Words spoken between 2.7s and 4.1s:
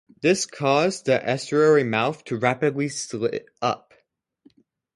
silt up.